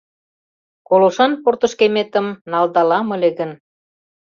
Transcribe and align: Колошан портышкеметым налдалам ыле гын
Колошан 0.87 1.31
портышкеметым 1.43 2.27
налдалам 2.51 3.07
ыле 3.15 3.29
гын 3.39 3.51